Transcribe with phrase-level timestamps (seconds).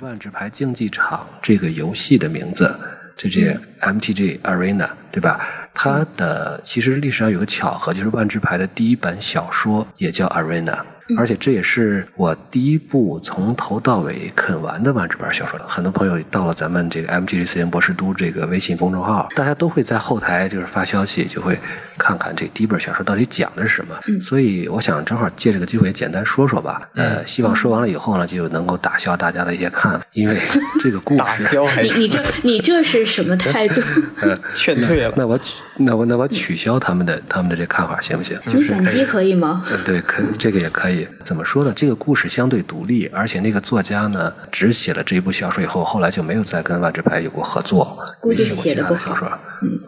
[0.00, 2.72] 万智牌竞技场这个游戏的名字，
[3.16, 5.40] 这这 MTG Arena 对吧？
[5.74, 10.78] 它的其实历史上有个巧合，就是万智牌的第一本小说也叫 Arena。
[11.16, 15.58] 而且这也是我第一部从头到尾啃完的万智牌小说。
[15.66, 21.58] 很多朋友到了咱们这个 MGC 博士都这个微信公众号，大家都会在后台就是发消息，就会
[21.96, 23.94] 看看这第一本小说到底讲的是什么。
[24.20, 26.88] 所以我想正好借这个机会简单说说吧。
[26.94, 30.36] 呃，希望说完了以后呢，就能够打消大家的一些看法，因为
[30.82, 33.80] 这个故事打消还你你这你这是什么态度？
[34.54, 35.14] 劝退了。
[35.16, 38.38] 那我取那我那我取消他们的他们的这看法行不行？
[38.46, 39.62] 就是你反击可以吗？
[39.70, 40.97] 嗯，对，可这个也可以。
[41.22, 41.72] 怎么说呢？
[41.76, 49.38] 这个故事相对独立，而且那个作家呢，只写了这一部小说以后，后来就没有再跟万智牌有过合作，估计写过写得不好其他的小说。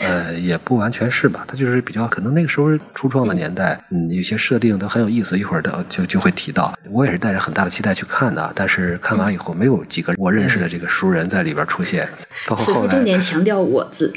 [0.00, 6.76] 呃，也不完全是吧，他就是比较可能那个时候初创的年代，嗯，有些设定都很有意思，一会儿的就就会提到。
[6.90, 12.08] 我也是带着很大的期待去看的，但是看完以后没有几个我认识的这个熟人在里边出现，
[12.48, 14.12] 包括后来重点强调“我”字。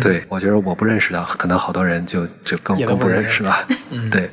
[0.00, 3.66] 对，我觉得我不认识的，可能好多人就就更更不不认识认识了。
[4.10, 4.30] 对，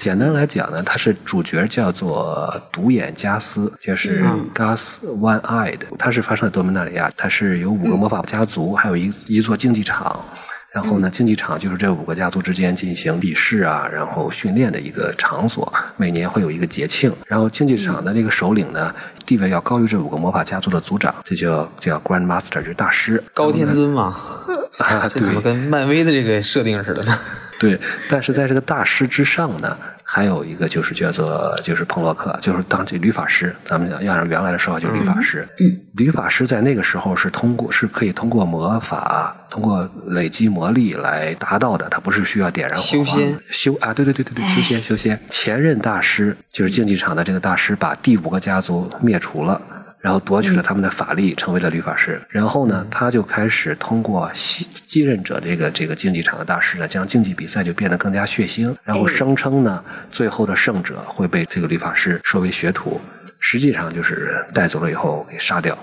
[0.00, 10.18] 简单来讲呢，它是主角叫做独眼加斯，就是 Gus One Eyed，它是发生在多米纳里亚，它是有五个魔法家族，还有一一座竞技场。
[10.72, 15.70] 然后呢，竞技场就是这五个家族之间进行比试啊，然后训练的一个场所。
[15.98, 18.94] 每年会有一个节庆，然后竞技场的这个首领呢，
[19.26, 23.22] 地位要高于这五个魔法家族的族长，这就叫 Grand Master，就是大师。
[23.34, 24.16] 高天尊嘛，
[24.80, 27.18] 啊，这怎么跟漫威的这个设定似的呢？
[27.58, 29.76] 对，但是在这个大师之上呢，
[30.12, 35.48] 还有一个就是叫做就是彭洛克，就是当这律法师，咱们要按原来的说法就是律法师。
[35.60, 45.16] 嗯，律法师在那个时候是通过是可以通过魔法、通过累积魔力来达到的，他不是需要点燃火花修仙修啊，对对对对对，修仙修仙。
[45.28, 49.62] 前任大师就是竞技场的这个大师，把第五个家族灭除了。
[50.00, 52.20] 然后夺取了他们的法力，成为了律法师。
[52.28, 58.74] 然后呢，他就开始通过继继任者这个这个竞技场的大师呢，将竞技比赛就变得更加血腥。
[58.82, 63.00] 然后声称呢，最后的胜者会被这个律法师收为学徒，
[63.38, 65.78] 实际上就是带走了以后给杀掉。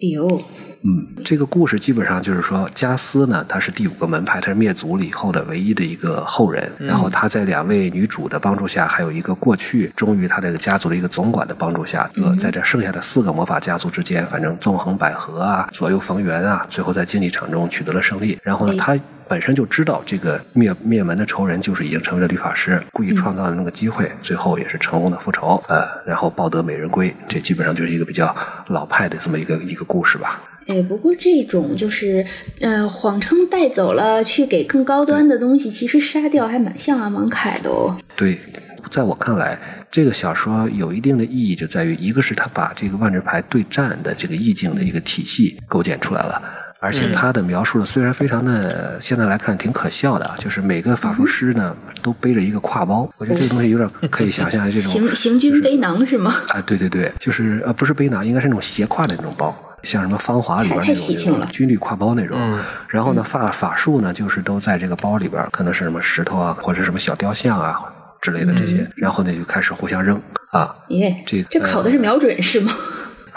[0.00, 0.40] 哎呦，
[0.82, 6.70] 嗯，这个故事基本上就是说，加斯呢，他是第五个门派，他是灭族了以后的唯一的一个后人。
[6.78, 18.38] 然后他在两位女主的帮助下，还有一个过去忠于他这个家族的一个总管的帮助下，呃，在这剩下的四个魔法家族之间，反正纵横捭阖啊，左右逢源啊，最后在竞技场中取得了胜利。
[18.44, 18.96] 然后呢，他
[19.28, 27.14] 本身就知道这个灭灭门的仇人就是已经成为了律法师，故意创造了那个机会，最后也是成功的复仇，呃，然后抱得美人归。
[27.28, 28.34] 这基本上就是一个比较
[28.68, 30.42] 老派的这么一个一个故事吧。
[30.66, 32.24] 哎，不过这种就是
[32.60, 37.96] 呃，谎称带走了去给更高端的东西，其实杀掉还蛮像阿芒凯的哦。
[38.16, 38.38] 对，
[38.90, 39.58] 在我看来，
[39.90, 46.42] 这个小说有一定的意义，就在于一个是他把这个万智牌对战的这个意境的一个体系构建出来了。
[46.80, 56.32] 而且他的描述的虽然非常的，现在来看挺可笑的啊，就是每个法术师呢都背着一个挎包，我觉得这个东西有点可以想象这种 行行军背囊是吗？
[56.48, 62.36] 啊，对对对，就是呃不是背囊，应该是那种斜挎的那种包，像什么《芳华》里边太那种喜庆了军旅挎包那种。
[62.40, 67.76] 嗯然后呢，法法术呢，就是都在这个包里边，可能是什么石头啊，或者什么小雕像啊
[68.22, 68.88] 之类的这些。
[68.96, 70.20] 然后呢，就开始互相扔
[70.52, 70.74] 啊。
[70.88, 72.72] 耶，这这考的是瞄准是吗？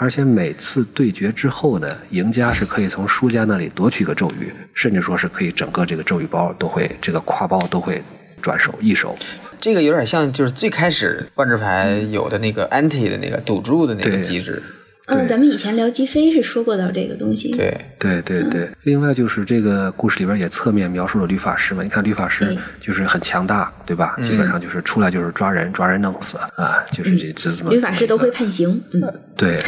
[0.02, 8.02] 而且每次对决之后呢，赢家是可以从输家那里夺取一个咒语，甚至说是可以整个这个咒语包都会，这个挎包都会
[8.40, 9.16] 转手一手。
[9.60, 14.60] 这个有点像就是最开始万智牌有的那个 anti 的那个赌注的那个机制。
[15.06, 21.82] 嗯，咱们以前聊击飞是说过到这个东西。，对，对对对，另外就是这个故事里边也侧面描述了律法师嘛。
[21.82, 24.16] 你看律法师就是很强大，对吧？
[24.22, 28.80] 基本上就是出来就是抓人，抓人弄死啊，就是这这怎么律法师都会判刑。
[28.92, 29.02] 嗯，
[29.36, 29.58] 对，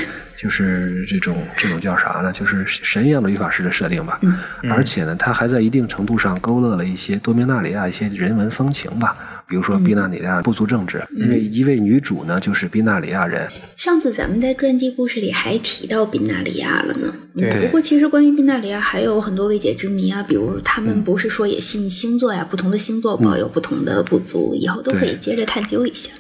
[0.45, 2.31] 就是这种这种叫啥呢？
[2.31, 4.19] 就是神一样的律法师的设定吧。
[4.21, 4.37] 嗯
[4.71, 9.17] 而且呢，他还在一定程度上勾勒了一些多明纳里亚一些人文风情吧。
[9.47, 17.11] 比如说宾纳里亚部族政治，因为一位女主呢就是宾纳里亚人，上次咱们在传记故事里还提到宾纳里亚了呢。
[17.35, 26.11] 嗯对不过其实关于宾纳里亚还有很多未解之谜啊，比如他们不是说也信星座呀，不同的星座保有不同的部族，以后都可以接着探究一下。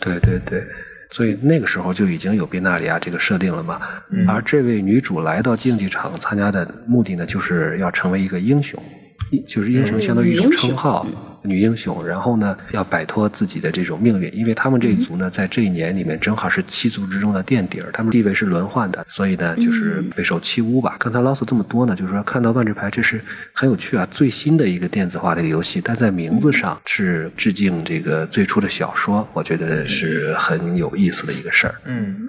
[0.00, 0.64] 对对对，
[1.12, 3.80] 所以那个时候就已经有宾纳里亚这个设定了嘛。
[4.26, 8.82] 而这位女主来到竞技场参加的目的呢，就是要成为一个英雄，
[9.30, 11.06] 一就是英雄相当于一种称号。
[11.42, 20.96] 女英雄，然后呢，要摆脱自己的这种命运，因为他们这一族呢，在这一年里面正好是七族之中的垫底儿，他们地位是轮换的，所以呢，就是备受欺侮吧。
[20.98, 23.20] 刚才唠叨这么多呢，就是说看到万智牌，这是
[23.52, 31.74] 很有趣啊，最新的一个电子化的一个游戏，但在名字上是致敬这个最初的小说，我觉得是很有意思的一个事儿。
[31.84, 32.28] 嗯，